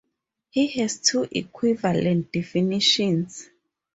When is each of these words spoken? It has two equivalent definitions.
It 0.55 0.71
has 0.79 0.97
two 0.99 1.27
equivalent 1.31 2.31
definitions. 2.31 3.47